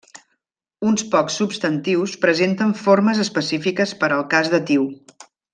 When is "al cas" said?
4.17-4.55